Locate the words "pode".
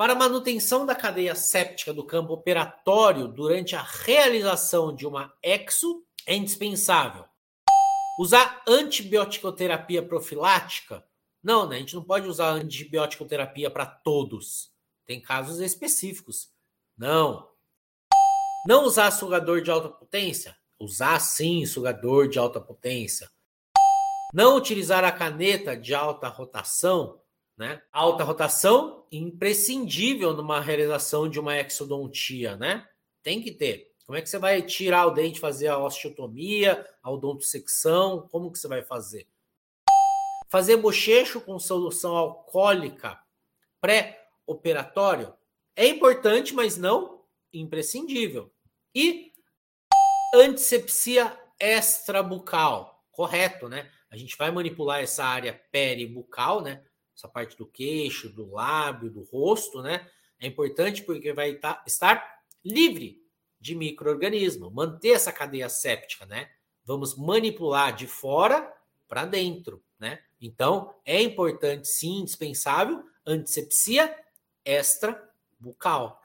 12.02-12.26